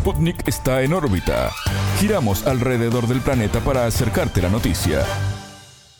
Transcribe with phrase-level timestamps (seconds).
[0.00, 1.52] Sputnik está en órbita.
[1.98, 5.04] Giramos alrededor del planeta para acercarte la noticia.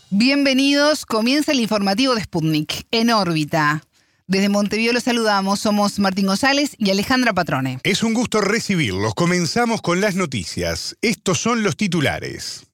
[0.08, 3.82] Bienvenidos, comienza el informativo de Sputnik, en órbita.
[4.26, 7.78] Desde Montevideo los saludamos, somos Martín González y Alejandra Patrone.
[7.82, 9.12] Es un gusto recibirlos.
[9.14, 10.96] Comenzamos con las noticias.
[11.02, 12.64] Estos son los titulares.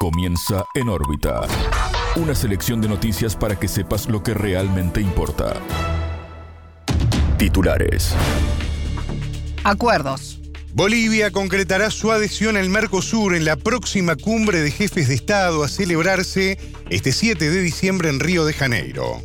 [0.00, 1.42] Comienza en órbita.
[2.16, 5.52] Una selección de noticias para que sepas lo que realmente importa.
[7.36, 8.14] Titulares.
[9.64, 10.41] Acuerdos.
[10.74, 15.68] Bolivia concretará su adhesión al Mercosur en la próxima cumbre de jefes de Estado a
[15.68, 19.22] celebrarse este 7 de diciembre en Río de Janeiro.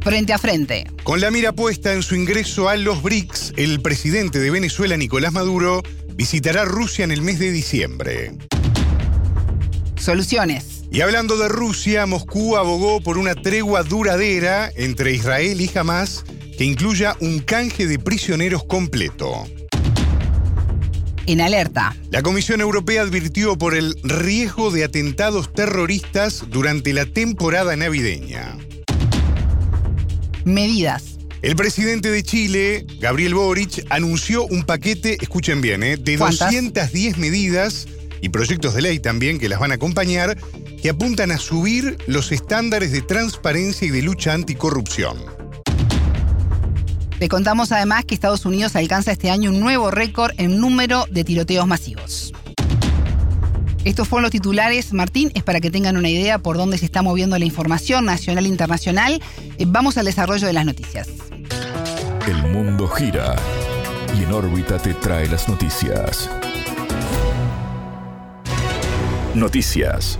[0.00, 0.84] Frente a frente.
[1.02, 5.32] Con la mira puesta en su ingreso a los BRICS, el presidente de Venezuela, Nicolás
[5.32, 5.82] Maduro,
[6.14, 8.32] visitará Rusia en el mes de diciembre.
[9.96, 10.84] Soluciones.
[10.92, 16.24] Y hablando de Rusia, Moscú abogó por una tregua duradera entre Israel y Hamas
[16.56, 19.46] que incluya un canje de prisioneros completo.
[21.26, 21.96] En alerta.
[22.10, 28.58] La Comisión Europea advirtió por el riesgo de atentados terroristas durante la temporada navideña.
[30.44, 31.18] Medidas.
[31.40, 35.96] El presidente de Chile, Gabriel Boric, anunció un paquete, escuchen bien, ¿eh?
[35.96, 36.50] de ¿Cuántas?
[36.52, 37.86] 210 medidas
[38.20, 40.38] y proyectos de ley también que las van a acompañar,
[40.80, 45.18] que apuntan a subir los estándares de transparencia y de lucha anticorrupción.
[47.18, 51.24] Te contamos además que Estados Unidos alcanza este año un nuevo récord en número de
[51.24, 52.32] tiroteos masivos.
[53.84, 57.02] Estos fueron los titulares, Martín, es para que tengan una idea por dónde se está
[57.02, 59.22] moviendo la información nacional e internacional.
[59.58, 61.08] Eh, Vamos al desarrollo de las noticias.
[62.26, 63.36] El mundo gira
[64.18, 66.30] y en órbita te trae las noticias.
[69.34, 70.18] Noticias.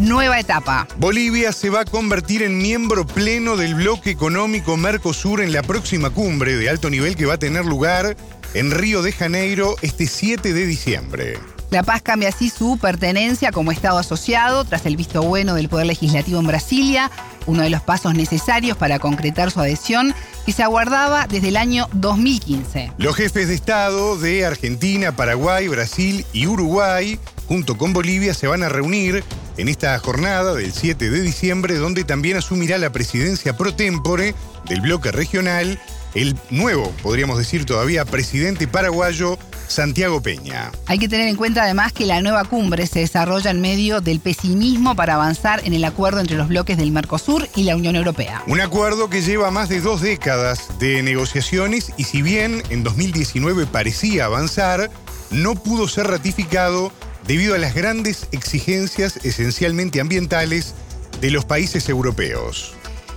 [0.00, 0.88] Nueva etapa.
[0.98, 6.10] Bolivia se va a convertir en miembro pleno del bloque económico Mercosur en la próxima
[6.10, 8.16] cumbre de alto nivel que va a tener lugar
[8.54, 11.38] en Río de Janeiro este 7 de diciembre.
[11.70, 15.86] La Paz cambia así su pertenencia como Estado asociado tras el visto bueno del Poder
[15.86, 17.10] Legislativo en Brasilia,
[17.46, 20.12] uno de los pasos necesarios para concretar su adhesión
[20.44, 22.92] que se aguardaba desde el año 2015.
[22.98, 28.62] Los jefes de Estado de Argentina, Paraguay, Brasil y Uruguay, junto con Bolivia, se van
[28.62, 29.24] a reunir
[29.56, 34.34] en esta jornada del 7 de diciembre, donde también asumirá la presidencia pro tempore
[34.68, 35.78] del bloque regional
[36.14, 40.70] el nuevo, podríamos decir todavía, presidente paraguayo Santiago Peña.
[40.86, 44.20] Hay que tener en cuenta además que la nueva cumbre se desarrolla en medio del
[44.20, 48.42] pesimismo para avanzar en el acuerdo entre los bloques del Mercosur y la Unión Europea.
[48.46, 53.66] Un acuerdo que lleva más de dos décadas de negociaciones y si bien en 2019
[53.66, 54.90] parecía avanzar,
[55.30, 56.92] no pudo ser ratificado
[57.26, 60.74] debido a las grandes exigencias esencialmente ambientales
[61.20, 62.76] de los países europeos.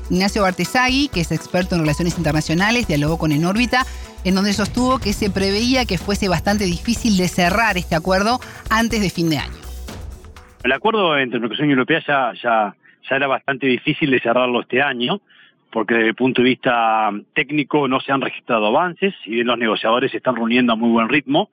[0.10, 3.86] Ignacio Bartesagui, que es experto en relaciones internacionales, dialogó con En órbita,
[4.24, 9.02] en donde sostuvo que se preveía que fuese bastante difícil de cerrar este acuerdo antes
[9.02, 9.56] de fin de año.
[10.64, 12.76] El acuerdo entre y Unión Europea ya, ya,
[13.10, 15.22] ya era bastante difícil de cerrarlo este año,
[15.72, 19.58] porque desde el punto de vista técnico no se han registrado avances, y bien los
[19.58, 21.50] negociadores se están reuniendo a muy buen ritmo.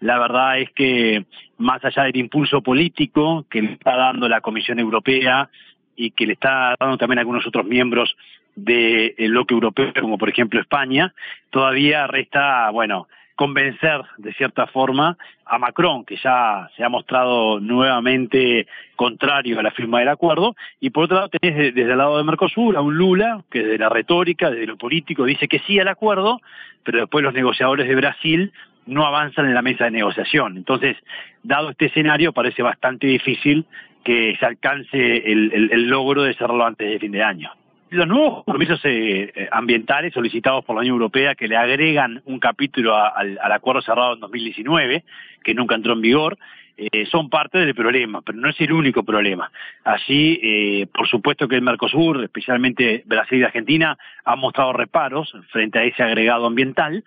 [0.00, 1.24] La verdad es que
[1.58, 5.48] más allá del impulso político que le está dando la Comisión Europea
[5.96, 8.16] y que le está dando también algunos otros miembros
[8.56, 11.12] del bloque europeo, como por ejemplo España,
[11.50, 18.68] todavía resta, bueno, convencer de cierta forma a Macron, que ya se ha mostrado nuevamente
[18.94, 22.16] contrario a la firma del acuerdo, y por otro lado tenés de- desde el lado
[22.16, 25.80] de Mercosur a un Lula, que desde la retórica, desde lo político, dice que sí
[25.80, 26.40] al acuerdo,
[26.84, 28.52] pero después los negociadores de Brasil
[28.86, 30.56] no avanzan en la mesa de negociación.
[30.56, 30.96] Entonces,
[31.42, 33.66] dado este escenario, parece bastante difícil
[34.04, 37.50] que se alcance el, logro de cerrarlo antes de fin de año.
[37.90, 42.40] Los nuevos compromisos eh, eh, ambientales solicitados por la Unión Europea que le agregan un
[42.40, 45.04] capítulo al acuerdo cerrado en 2019,
[45.42, 46.36] que nunca entró en vigor,
[46.76, 49.50] eh, son parte del problema, pero no es el único problema.
[49.84, 55.78] Así, eh, por supuesto que el Mercosur, especialmente Brasil y Argentina, han mostrado reparos frente
[55.78, 57.04] a ese agregado ambiental,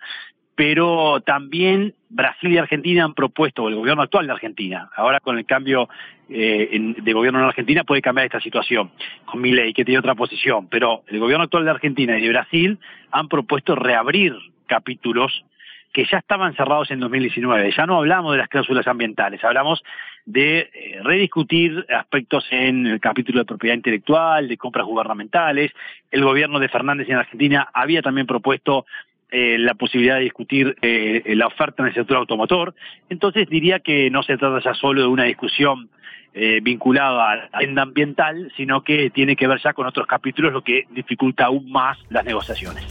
[0.58, 5.38] pero también Brasil y Argentina han propuesto, o el gobierno actual de Argentina, ahora con
[5.38, 5.88] el cambio
[6.28, 8.90] eh, de gobierno en Argentina puede cambiar esta situación,
[9.24, 12.80] con Milei que tiene otra posición, pero el gobierno actual de Argentina y de Brasil
[13.12, 14.34] han propuesto reabrir
[14.66, 15.44] capítulos
[15.92, 17.72] que ya estaban cerrados en 2019.
[17.76, 19.82] Ya no hablamos de las cláusulas ambientales, hablamos
[20.26, 25.70] de eh, rediscutir aspectos en el capítulo de propiedad intelectual, de compras gubernamentales.
[26.10, 28.86] El gobierno de Fernández en Argentina había también propuesto
[29.30, 32.74] eh, la posibilidad de discutir eh, la oferta en el sector automotor.
[33.10, 35.90] Entonces diría que no se trata ya solo de una discusión
[36.34, 40.52] eh, vinculada a la agenda ambiental, sino que tiene que ver ya con otros capítulos,
[40.52, 42.84] lo que dificulta aún más las negociaciones.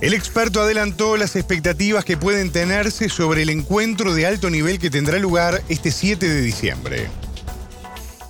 [0.00, 4.90] El experto adelantó las expectativas que pueden tenerse sobre el encuentro de alto nivel que
[4.90, 7.08] tendrá lugar este 7 de diciembre.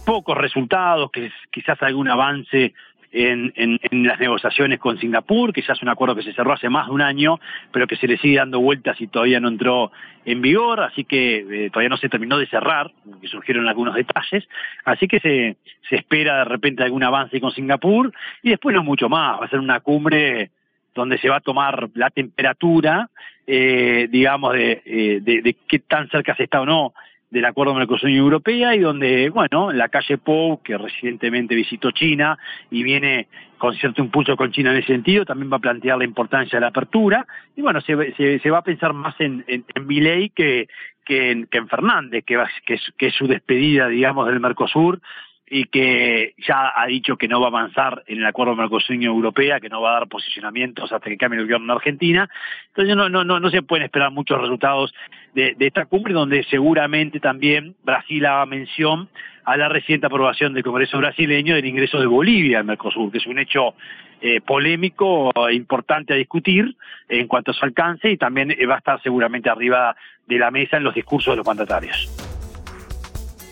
[0.04, 2.72] Pocos resultados, que quizás algún avance
[3.16, 6.86] en, las negociaciones con Singapur, que ya es un acuerdo que se cerró hace más
[6.86, 7.40] de un año,
[7.72, 9.90] pero que se le sigue dando vueltas y todavía no entró
[10.24, 14.46] en vigor, así que eh, todavía no se terminó de cerrar, que surgieron algunos detalles,
[14.84, 15.56] así que se,
[15.88, 19.50] se espera de repente algún avance con Singapur y después no mucho más, va a
[19.50, 20.50] ser una cumbre
[20.94, 23.08] donde se va a tomar la temperatura,
[23.46, 26.92] eh, digamos, de, eh, de, qué tan cerca se está o no
[27.36, 32.38] del acuerdo Mercosur-Unión Europea y donde, bueno, la calle Pou, que recientemente visitó China
[32.70, 33.28] y viene
[33.58, 36.62] con cierto impulso con China en ese sentido, también va a plantear la importancia de
[36.62, 37.26] la apertura.
[37.54, 40.68] Y, bueno, se, se, va a pensar más en, en, en que,
[41.04, 44.40] que, en, que en Fernández, que, va, que, es, que es su despedida, digamos, del
[44.40, 45.00] Mercosur
[45.48, 49.60] y que ya ha dicho que no va a avanzar en el acuerdo Mercosur-Unión Europea,
[49.60, 52.28] que no va a dar posicionamientos hasta que cambie el gobierno en Argentina.
[52.68, 54.92] Entonces no, no, no, no se pueden esperar muchos resultados
[55.34, 59.08] de, de esta cumbre, donde seguramente también Brasil haga mención
[59.44, 63.26] a la reciente aprobación del Congreso brasileño del ingreso de Bolivia al Mercosur, que es
[63.26, 63.74] un hecho
[64.20, 66.76] eh, polémico e importante a discutir
[67.08, 69.94] en cuanto a su alcance y también va a estar seguramente arriba
[70.26, 72.25] de la mesa en los discursos de los mandatarios.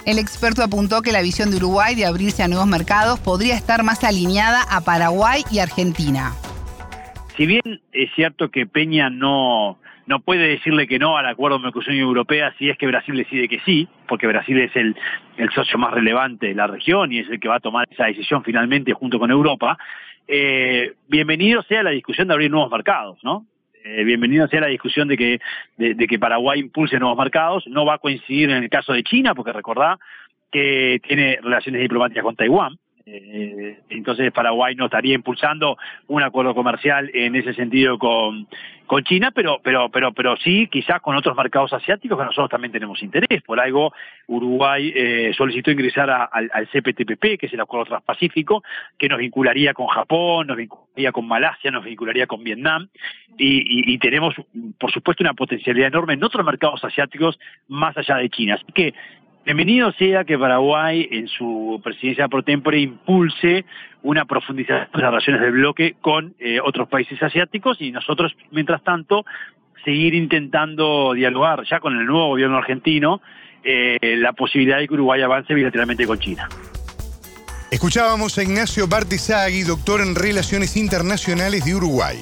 [0.06, 3.82] El experto apuntó que la visión de Uruguay de abrirse a nuevos mercados podría estar
[3.84, 6.32] más alineada a Paraguay y Argentina.
[7.38, 11.94] Si bien es cierto que Peña no, no puede decirle que no al acuerdo Mercosur
[11.94, 14.94] Europea si es que Brasil decide que sí, porque Brasil es el,
[15.38, 18.04] el, socio más relevante de la región y es el que va a tomar esa
[18.04, 19.78] decisión finalmente junto con Europa,
[20.28, 23.46] eh, bienvenido sea la discusión de abrir nuevos mercados, ¿no?
[23.84, 25.40] Eh, bienvenido sea la discusión de que,
[25.76, 27.66] de, de, que Paraguay impulse nuevos mercados.
[27.66, 29.98] No va a coincidir en el caso de China, porque recordá
[30.50, 32.78] que tiene relaciones diplomáticas con Taiwán.
[33.06, 38.46] Eh, entonces Paraguay no estaría impulsando un acuerdo comercial en ese sentido con,
[39.02, 43.02] China, pero, pero, pero, pero sí quizás con otros mercados asiáticos que nosotros también tenemos
[43.02, 43.42] interés.
[43.42, 43.92] Por algo
[44.28, 48.62] Uruguay eh, solicitó ingresar a, al, al, CPTPP, que es el acuerdo transpacífico,
[48.96, 52.88] que nos vincularía con Japón, nos vincularía con Malasia, nos vincularía con Vietnam,
[53.36, 54.34] y, y, y tenemos,
[54.78, 58.54] por supuesto, una potencialidad enorme en otros mercados asiáticos más allá de China.
[58.54, 58.94] Así que
[59.44, 63.66] Bienvenido sea que Paraguay en su presidencia pro tempore impulse
[64.02, 68.82] una profundización de las relaciones del bloque con eh, otros países asiáticos y nosotros, mientras
[68.82, 69.26] tanto,
[69.84, 73.20] seguir intentando dialogar ya con el nuevo gobierno argentino
[73.62, 76.48] eh, la posibilidad de que Uruguay avance bilateralmente con China.
[77.70, 82.16] Escuchábamos a Ignacio Bartesagui, doctor en Relaciones Internacionales de Uruguay.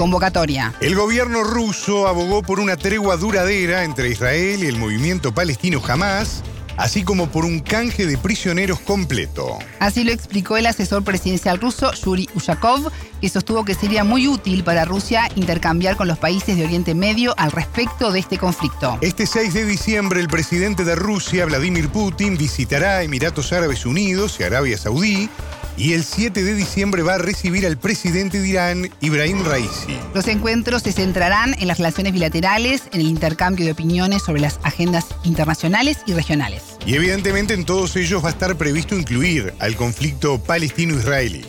[0.00, 0.72] Convocatoria.
[0.80, 6.42] El gobierno ruso abogó por una tregua duradera entre Israel y el movimiento palestino Hamas,
[6.78, 9.58] así como por un canje de prisioneros completo.
[9.78, 14.64] Así lo explicó el asesor presidencial ruso Yuri Ushakov, que sostuvo que sería muy útil
[14.64, 18.96] para Rusia intercambiar con los países de Oriente Medio al respecto de este conflicto.
[19.02, 24.44] Este 6 de diciembre el presidente de Rusia, Vladimir Putin, visitará Emiratos Árabes Unidos y
[24.44, 25.28] Arabia Saudí
[25.76, 29.98] y el 7 de diciembre va a recibir al presidente de Irán, Ibrahim Raisi.
[30.14, 34.60] Los encuentros se centrarán en las relaciones bilaterales, en el intercambio de opiniones sobre las
[34.62, 36.62] agendas internacionales y regionales.
[36.86, 41.44] Y evidentemente en todos ellos va a estar previsto incluir al conflicto palestino-israelí.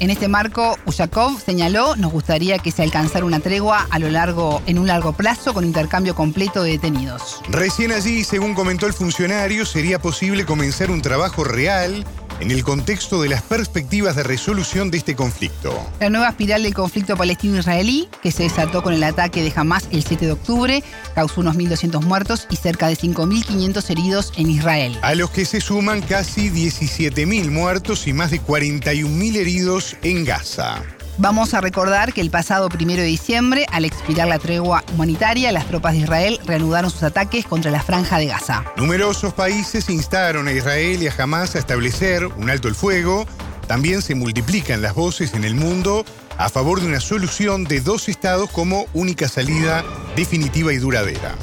[0.00, 4.62] En este marco, Ushakov señaló, nos gustaría que se alcanzara una tregua a lo largo,
[4.66, 7.42] en un largo plazo con intercambio completo de detenidos.
[7.50, 12.06] Recién allí, según comentó el funcionario, sería posible comenzar un trabajo real
[12.40, 15.78] en el contexto de las perspectivas de resolución de este conflicto.
[16.00, 20.02] La nueva espiral del conflicto palestino-israelí, que se desató con el ataque de Hamas el
[20.02, 20.82] 7 de octubre,
[21.14, 24.98] causó unos 1.200 muertos y cerca de 5.500 heridos en Israel.
[25.02, 30.82] A los que se suman casi 17.000 muertos y más de 41.000 heridos en Gaza.
[31.20, 35.66] Vamos a recordar que el pasado primero de diciembre, al expirar la tregua humanitaria, las
[35.66, 38.64] tropas de Israel reanudaron sus ataques contra la franja de Gaza.
[38.78, 43.26] Numerosos países instaron a Israel y a Hamas a establecer un alto el fuego.
[43.66, 46.06] También se multiplican las voces en el mundo
[46.38, 49.84] a favor de una solución de dos estados como única salida
[50.16, 51.34] definitiva y duradera.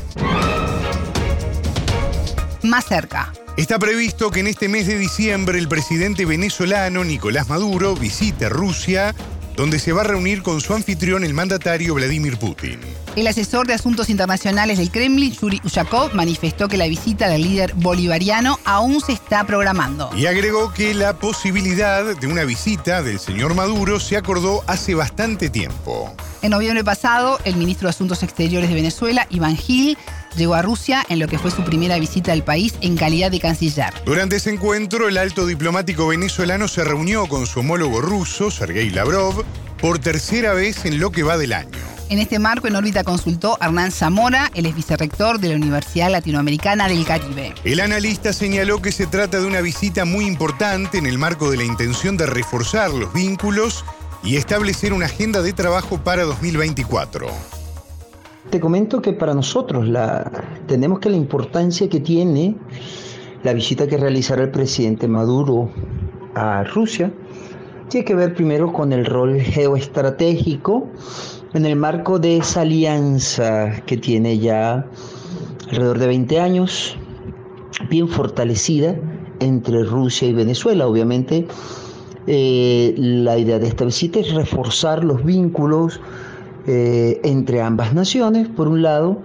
[2.64, 3.32] Más cerca.
[3.58, 9.14] Está previsto que en este mes de diciembre el presidente venezolano Nicolás Maduro visite Rusia
[9.58, 12.80] donde se va a reunir con su anfitrión, el mandatario Vladimir Putin.
[13.16, 17.74] El asesor de Asuntos Internacionales del Kremlin, Yuri Ushakov, manifestó que la visita del líder
[17.74, 20.12] bolivariano aún se está programando.
[20.16, 25.50] Y agregó que la posibilidad de una visita del señor Maduro se acordó hace bastante
[25.50, 26.14] tiempo.
[26.44, 29.98] En noviembre pasado, el ministro de Asuntos Exteriores de Venezuela, Iván Gil,
[30.38, 33.40] llegó a Rusia en lo que fue su primera visita al país en calidad de
[33.40, 33.94] canciller.
[34.06, 39.44] Durante ese encuentro, el alto diplomático venezolano se reunió con su homólogo ruso, Sergei Lavrov,
[39.82, 41.78] por tercera vez en lo que va del año.
[42.10, 46.10] En este marco, en órbita consultó a Hernán Zamora, el ex vicerrector de la Universidad
[46.10, 47.54] Latinoamericana del Caribe.
[47.66, 51.58] El analista señaló que se trata de una visita muy importante en el marco de
[51.58, 53.84] la intención de reforzar los vínculos
[54.24, 57.57] y establecer una agenda de trabajo para 2024.
[58.50, 60.32] Te comento que para nosotros la,
[60.68, 62.56] tenemos que la importancia que tiene
[63.44, 65.70] la visita que realizará el presidente Maduro
[66.34, 67.12] a Rusia
[67.90, 70.88] tiene que ver primero con el rol geoestratégico
[71.54, 74.86] en el marco de esa alianza que tiene ya
[75.70, 76.98] alrededor de 20 años,
[77.90, 78.96] bien fortalecida
[79.40, 80.88] entre Rusia y Venezuela.
[80.88, 81.48] Obviamente,
[82.28, 86.02] eh, la idea de esta visita es reforzar los vínculos
[86.68, 89.22] eh, entre ambas naciones, por un lado,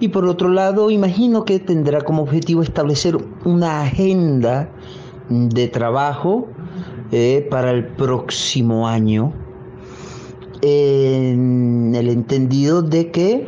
[0.00, 4.70] y por otro lado, imagino que tendrá como objetivo establecer una agenda
[5.28, 6.48] de trabajo
[7.12, 9.32] eh, para el próximo año
[10.62, 13.46] en el entendido de que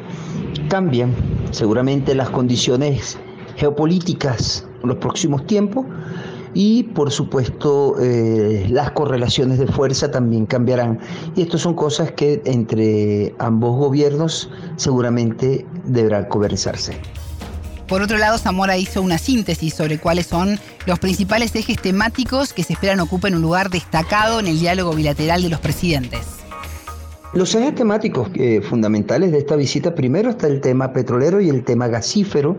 [0.68, 1.14] cambian
[1.50, 3.18] seguramente las condiciones
[3.56, 5.86] geopolíticas en los próximos tiempos
[6.54, 10.99] y por supuesto eh, las correlaciones de fuerza también cambiarán.
[11.37, 16.97] Y estas son cosas que entre ambos gobiernos seguramente deberán conversarse.
[17.88, 22.64] Por otro lado, Zamora hizo una síntesis sobre cuáles son los principales ejes temáticos que
[22.64, 26.21] se esperan ocupen un lugar destacado en el diálogo bilateral de los presidentes.
[27.35, 31.64] Los ejes temáticos eh, fundamentales de esta visita, primero está el tema petrolero y el
[31.64, 32.59] tema gasífero,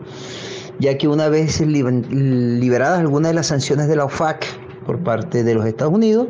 [0.80, 4.46] ya que una vez liberadas algunas de las sanciones de la OFAC
[4.86, 6.28] por parte de los Estados Unidos,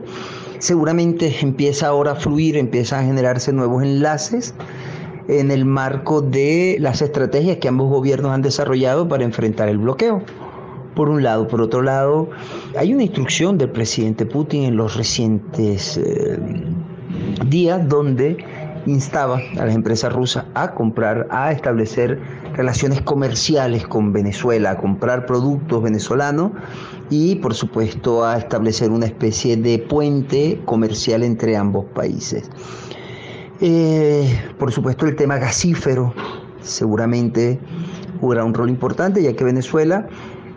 [0.60, 4.54] seguramente empieza ahora a fluir, empiezan a generarse nuevos enlaces
[5.28, 10.22] en el marco de las estrategias que ambos gobiernos han desarrollado para enfrentar el bloqueo.
[10.96, 12.30] Por un lado, por otro lado,
[12.78, 16.38] hay una instrucción del presidente Putin en los recientes eh,
[17.48, 18.38] días donde
[18.86, 22.20] instaba a las empresas rusas a comprar, a establecer
[22.54, 26.52] relaciones comerciales con Venezuela, a comprar productos venezolanos
[27.10, 32.50] y por supuesto a establecer una especie de puente comercial entre ambos países.
[33.62, 36.14] Eh, por supuesto el tema gasífero
[36.62, 37.60] seguramente
[38.20, 40.08] jugará un rol importante ya que Venezuela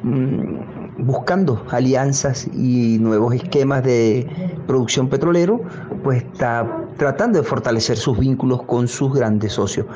[0.03, 4.27] mm, buscando alianzas y nuevos esquemas de
[4.67, 5.61] producción petrolero,
[6.07, 6.65] pues está
[6.99, 9.87] tratando de fortalecer sus vínculos con sus grandes socios.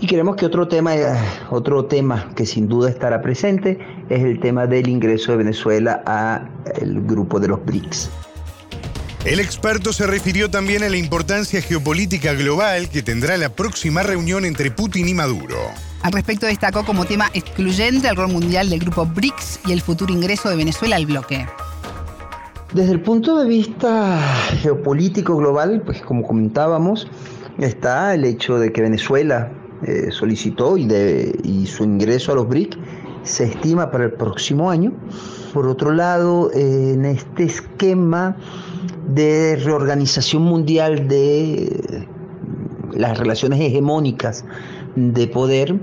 [0.00, 1.14] Y queremos que otro tema, eh,
[1.50, 7.02] otro tema que sin duda estará presente es el tema del ingreso de Venezuela al
[7.02, 8.08] grupo de los BRICS.
[9.26, 14.46] El experto se refirió también a la importancia geopolítica global que tendrá la próxima reunión
[14.46, 15.58] entre Putin y Maduro.
[16.00, 20.14] Al respecto destacó como tema excluyente el rol mundial del grupo BRICS y el futuro
[20.14, 21.46] ingreso de Venezuela al bloque.
[22.74, 24.20] Desde el punto de vista
[24.60, 27.08] geopolítico global, pues como comentábamos,
[27.56, 29.50] está el hecho de que Venezuela
[29.84, 30.86] eh, solicitó y,
[31.44, 32.76] y su ingreso a los BRIC
[33.22, 34.92] se estima para el próximo año.
[35.54, 38.36] Por otro lado, en este esquema
[39.08, 42.06] de reorganización mundial de
[42.92, 44.44] las relaciones hegemónicas
[44.94, 45.74] de poder,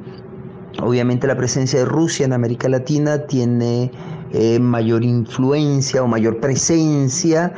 [0.84, 3.92] obviamente la presencia de Rusia en América Latina tiene
[4.32, 7.54] eh, mayor influencia o mayor presencia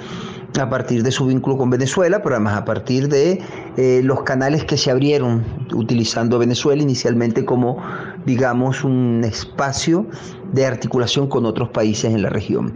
[0.60, 3.42] a partir de su vínculo con Venezuela, pero además a partir de
[3.78, 5.44] eh, los canales que se abrieron
[5.74, 7.78] utilizando Venezuela inicialmente como,
[8.26, 10.06] digamos, un espacio
[10.54, 12.74] de articulación con otros países en la región.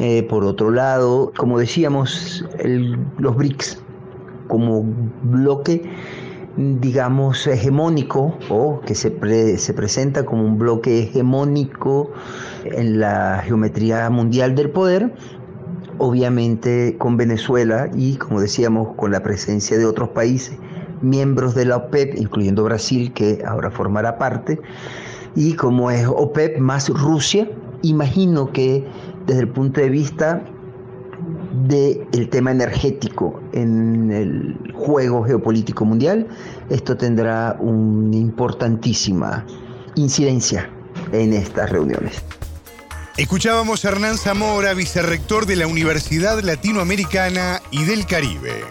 [0.00, 2.44] Eh, por otro lado, como decíamos,
[3.18, 3.80] los BRICS
[4.48, 4.84] como
[5.22, 5.88] bloque
[6.56, 12.12] digamos, hegemónico o que se, se presenta como un bloque hegemónico
[12.64, 15.12] en la geometría mundial del poder,
[15.98, 20.56] obviamente con Venezuela y, como decíamos, con la presencia de otros países
[21.02, 24.60] miembros de la OPEP, incluyendo Brasil, que ahora formará parte,
[25.36, 27.48] y como es OPEP más Rusia,
[27.82, 28.86] imagino que
[29.26, 30.42] desde el punto de vista
[31.68, 36.26] del tema energético en el juego geopolítico mundial,
[36.68, 39.46] esto tendrá una importantísima
[39.94, 40.68] incidencia
[41.12, 42.22] en estas reuniones.
[43.16, 48.64] Escuchábamos a Hernán Zamora, vicerrector de la Universidad Latinoamericana y del Caribe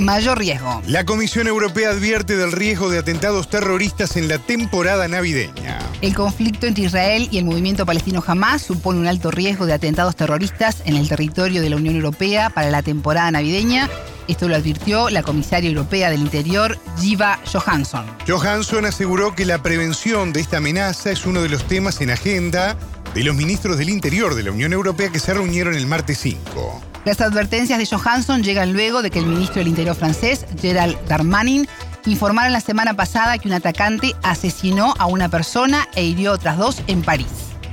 [0.00, 0.82] mayor riesgo.
[0.86, 5.78] La Comisión Europea advierte del riesgo de atentados terroristas en la temporada navideña.
[6.00, 10.16] El conflicto entre Israel y el movimiento palestino Hamas supone un alto riesgo de atentados
[10.16, 13.86] terroristas en el territorio de la Unión Europea para la temporada navideña.
[14.26, 18.06] Esto lo advirtió la comisaria europea del Interior, Jiva Johansson.
[18.26, 22.78] Johansson aseguró que la prevención de esta amenaza es uno de los temas en agenda
[23.12, 26.82] de los ministros del Interior de la Unión Europea que se reunieron el martes 5.
[27.04, 31.66] Las advertencias de Johansson llegan luego de que el ministro del Interior francés, Gerald Darmanin,
[32.06, 36.56] informara la semana pasada que un atacante asesinó a una persona e hirió a otras
[36.56, 37.26] dos en París.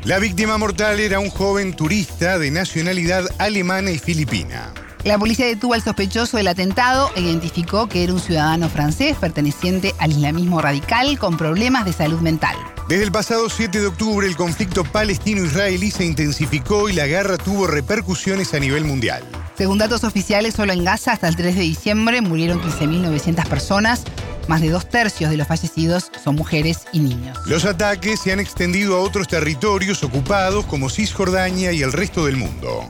[0.03, 4.74] La víctima mortal era un joven turista de nacionalidad alemana y filipina.
[5.03, 9.93] La policía detuvo al sospechoso del atentado e identificó que era un ciudadano francés perteneciente
[10.00, 12.57] al islamismo radical con problemas de salud mental.
[12.89, 17.67] Desde el pasado 7 de octubre el conflicto palestino-israelí se intensificó y la guerra tuvo
[17.67, 19.24] repercusiones a nivel mundial.
[19.57, 24.03] Según datos oficiales, solo en Gaza hasta el 3 de diciembre murieron 15.900 personas.
[24.47, 27.39] Más de dos tercios de los fallecidos son mujeres y niños.
[27.47, 32.37] Los ataques se han extendido a otros territorios ocupados como Cisjordania y el resto del
[32.37, 32.89] mundo.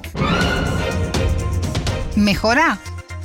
[2.17, 2.79] ¿Mejora?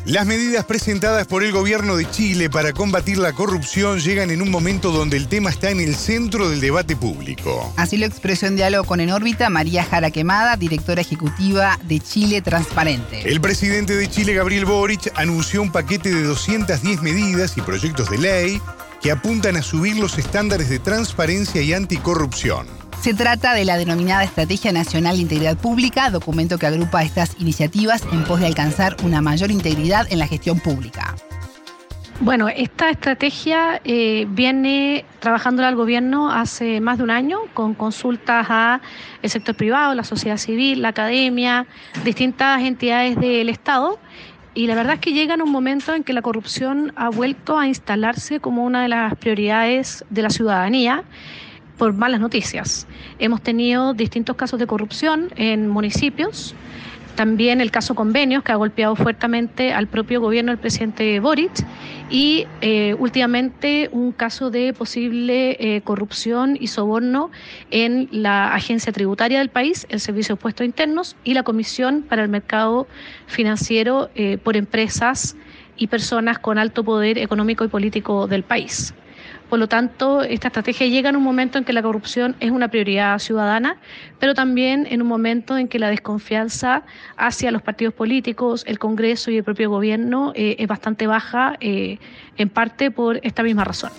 [0.04, 4.50] Las medidas presentadas por el gobierno de Chile para combatir la corrupción llegan en un
[4.50, 7.72] momento donde el tema está en el centro del debate público.
[7.76, 12.42] Así lo expresó en diálogo con En órbita María Jara Quemada, directora ejecutiva de Chile
[12.42, 13.22] Transparente.
[13.24, 18.18] El presidente de Chile, Gabriel Boric, anunció un paquete de 210 medidas y proyectos de
[18.18, 18.60] ley
[19.00, 22.81] que apuntan a subir los estándares de transparencia y anticorrupción.
[23.02, 28.06] Se trata de la denominada Estrategia Nacional de Integridad Pública, documento que agrupa estas iniciativas
[28.12, 31.16] en pos de alcanzar una mayor integridad en la gestión pública.
[32.20, 38.46] Bueno, esta estrategia eh, viene trabajando al gobierno hace más de un año con consultas
[38.48, 38.80] a
[39.20, 41.66] el sector privado, la sociedad civil, la academia,
[42.04, 43.98] distintas entidades del Estado.
[44.54, 47.58] Y la verdad es que llega en un momento en que la corrupción ha vuelto
[47.58, 51.02] a instalarse como una de las prioridades de la ciudadanía
[51.82, 52.86] por malas noticias.
[53.18, 56.54] Hemos tenido distintos casos de corrupción en municipios,
[57.16, 61.50] también el caso convenios que ha golpeado fuertemente al propio gobierno del presidente Boric
[62.08, 67.32] y eh, últimamente un caso de posible eh, corrupción y soborno
[67.72, 72.22] en la agencia tributaria del país, el Servicio de Puestos Internos y la Comisión para
[72.22, 72.86] el Mercado
[73.26, 75.34] Financiero eh, por empresas
[75.76, 78.94] y personas con alto poder económico y político del país.
[79.52, 82.68] Por lo tanto, esta estrategia llega en un momento en que la corrupción es una
[82.68, 83.76] prioridad ciudadana,
[84.18, 86.84] pero también en un momento en que la desconfianza
[87.18, 91.98] hacia los partidos políticos, el Congreso y el propio gobierno eh, es bastante baja, eh,
[92.38, 93.90] en parte por esta misma razón.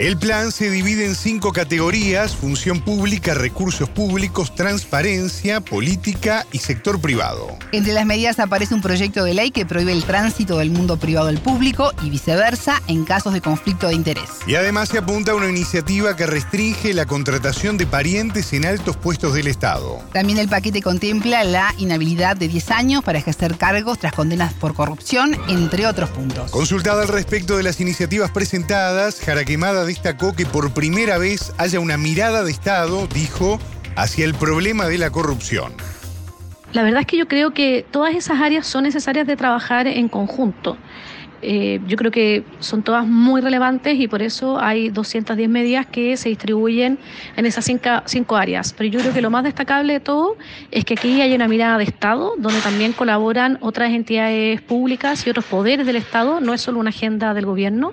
[0.00, 7.02] El plan se divide en cinco categorías, función pública, recursos públicos, transparencia, política y sector
[7.02, 7.58] privado.
[7.70, 11.28] Entre las medidas aparece un proyecto de ley que prohíbe el tránsito del mundo privado
[11.28, 14.24] al público y viceversa en casos de conflicto de interés.
[14.46, 18.96] Y además se apunta a una iniciativa que restringe la contratación de parientes en altos
[18.96, 20.00] puestos del Estado.
[20.14, 24.72] También el paquete contempla la inhabilidad de 10 años para ejercer cargos tras condenas por
[24.72, 26.50] corrupción, entre otros puntos.
[26.50, 31.96] Consultada al respecto de las iniciativas presentadas, Jaraquemada destacó que por primera vez haya una
[31.96, 33.58] mirada de Estado, dijo,
[33.96, 35.72] hacia el problema de la corrupción.
[36.72, 40.08] La verdad es que yo creo que todas esas áreas son necesarias de trabajar en
[40.08, 40.78] conjunto.
[41.42, 46.16] Eh, yo creo que son todas muy relevantes y por eso hay 210 medidas que
[46.16, 46.98] se distribuyen
[47.36, 48.74] en esas cinco, áreas.
[48.76, 50.36] Pero yo creo que lo más destacable de todo
[50.70, 55.30] es que aquí hay una mirada de Estado, donde también colaboran otras entidades públicas y
[55.30, 57.92] otros poderes del Estado, no es solo una agenda del gobierno,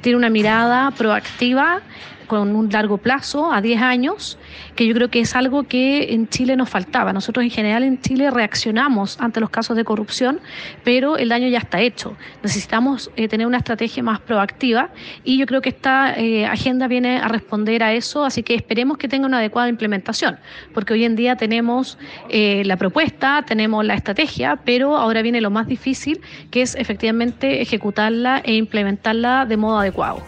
[0.00, 1.82] tiene una mirada proactiva
[2.30, 4.38] con un largo plazo, a 10 años,
[4.76, 7.12] que yo creo que es algo que en Chile nos faltaba.
[7.12, 10.38] Nosotros en general en Chile reaccionamos ante los casos de corrupción,
[10.84, 12.16] pero el daño ya está hecho.
[12.44, 14.90] Necesitamos eh, tener una estrategia más proactiva
[15.24, 18.96] y yo creo que esta eh, agenda viene a responder a eso, así que esperemos
[18.96, 20.38] que tenga una adecuada implementación,
[20.72, 25.50] porque hoy en día tenemos eh, la propuesta, tenemos la estrategia, pero ahora viene lo
[25.50, 26.20] más difícil,
[26.52, 30.22] que es efectivamente ejecutarla e implementarla de modo adecuado.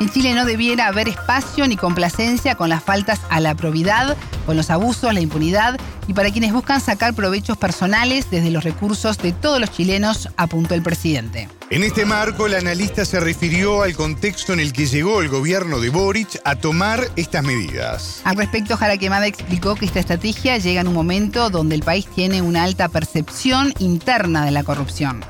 [0.00, 4.56] En Chile no debiera haber espacio ni complacencia con las faltas a la probidad, con
[4.56, 9.32] los abusos, la impunidad y para quienes buscan sacar provechos personales desde los recursos de
[9.32, 11.50] todos los chilenos, apuntó el presidente.
[11.68, 15.80] En este marco, el analista se refirió al contexto en el que llegó el gobierno
[15.80, 18.22] de Boric a tomar estas medidas.
[18.24, 22.06] Al respecto, Jara Quemada explicó que esta estrategia llega en un momento donde el país
[22.06, 25.22] tiene una alta percepción interna de la corrupción.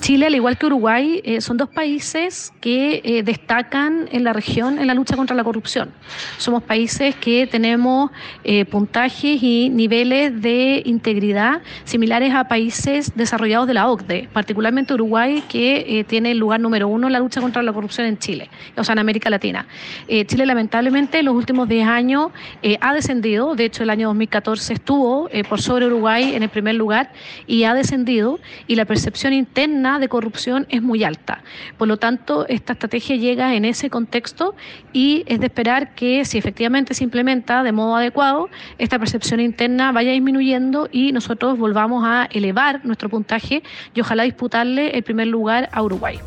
[0.00, 4.78] Chile, al igual que Uruguay, eh, son dos países que eh, destacan en la región
[4.78, 5.90] en la lucha contra la corrupción.
[6.38, 8.10] Somos países que tenemos
[8.44, 15.42] eh, puntajes y niveles de integridad similares a países desarrollados de la OCDE, particularmente Uruguay,
[15.48, 18.84] que tiene el lugar número uno en la lucha contra la corrupción en Chile, o
[18.84, 19.66] sea, en América Latina.
[20.08, 22.30] Chile, lamentablemente, en los últimos 10 años
[22.80, 27.12] ha descendido, de hecho, el año 2014 estuvo por sobre Uruguay en el primer lugar
[27.46, 31.42] y ha descendido, y la percepción interna de corrupción es muy alta.
[31.78, 34.54] Por lo tanto, esta estrategia llega en ese contexto
[34.92, 39.92] y es de esperar que si efectivamente se implementa de modo adecuado, esta percepción interna
[39.92, 43.62] vaya disminuyendo y nosotros volvamos a elevar nuestro puntaje
[43.94, 46.18] y ojalá disputarle el primer lugar a Uruguay.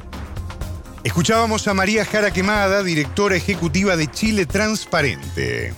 [1.03, 5.73] Escuchábamos a María Jara Quemada, directora ejecutiva de Chile Transparente.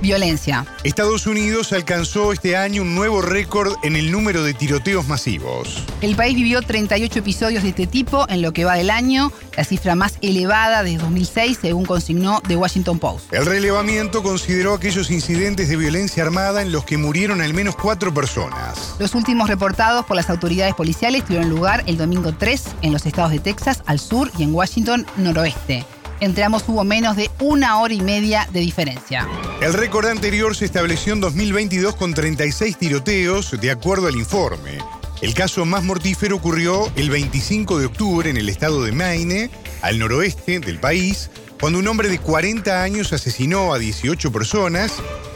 [0.00, 0.66] Violencia.
[0.84, 5.84] Estados Unidos alcanzó este año un nuevo récord en el número de tiroteos masivos.
[6.00, 9.64] El país vivió 38 episodios de este tipo en lo que va del año, la
[9.64, 13.32] cifra más elevada desde 2006, según consignó The Washington Post.
[13.32, 18.12] El relevamiento consideró aquellos incidentes de violencia armada en los que murieron al menos cuatro
[18.14, 18.94] personas.
[18.98, 23.32] Los últimos reportados por las autoridades policiales tuvieron lugar el domingo 3 en los estados
[23.32, 25.84] de Texas al sur y en Washington noroeste.
[26.20, 29.26] Entre ambos hubo menos de una hora y media de diferencia.
[29.60, 34.78] El récord anterior se estableció en 2022 con 36 tiroteos, de acuerdo al informe.
[35.22, 39.50] El caso más mortífero ocurrió el 25 de octubre en el estado de Maine,
[39.82, 41.30] al noroeste del país,
[41.60, 44.94] cuando un hombre de 40 años asesinó a 18 personas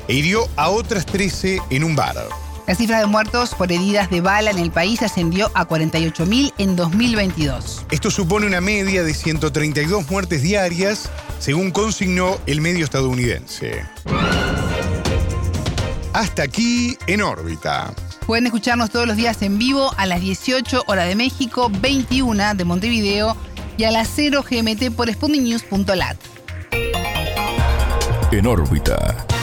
[0.08, 2.16] e hirió a otras 13 en un bar.
[2.66, 6.76] La cifra de muertos por heridas de bala en el país ascendió a 48.000 en
[6.76, 7.84] 2022.
[7.90, 13.84] Esto supone una media de 132 muertes diarias, según consignó el medio estadounidense.
[16.14, 17.92] Hasta aquí en órbita.
[18.26, 22.64] Pueden escucharnos todos los días en vivo a las 18 horas de México, 21 de
[22.64, 23.36] Montevideo
[23.76, 26.16] y a las 0 GMT por spundinews.lat.
[28.32, 29.33] En órbita.